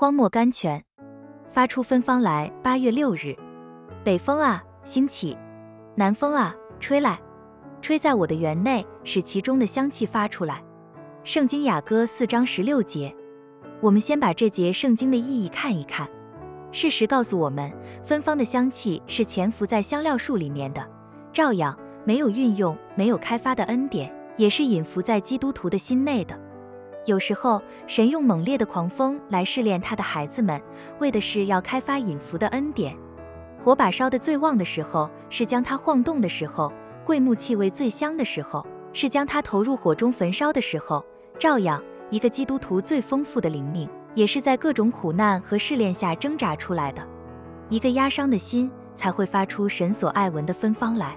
[0.00, 0.84] 荒漠甘泉，
[1.50, 2.48] 发出芬芳来。
[2.62, 3.36] 八月六日，
[4.04, 5.36] 北风啊，兴起；
[5.96, 7.18] 南风啊，吹来，
[7.82, 10.62] 吹在我的园内，使其中的香气发出来。
[11.24, 13.12] 圣经雅歌四章十六节。
[13.80, 16.08] 我们先把这节圣经的意义看一看。
[16.70, 17.68] 事实告诉我们，
[18.04, 20.88] 芬芳的香气是潜伏在香料树里面的，
[21.32, 26.38] 照样没有运用、没有开发的恩典，也是隐伏在基督徒的心内的。
[27.08, 30.60] 有时候，神用猛烈的狂风来试炼他的孩子们，
[30.98, 32.94] 为的是要开发隐伏的恩典。
[33.64, 36.70] 火把烧得最旺的时候，是将它晃动的时候；
[37.06, 41.02] 桂木气味最香的时候，是将它投入火中焚烧的时候。
[41.38, 43.88] 照样，一个基督徒最丰富的灵命。
[44.14, 47.06] 也是在各种苦难和试炼下挣扎出来的，
[47.68, 51.16] 一个压伤的心才会发出神所爱闻的芬芳来。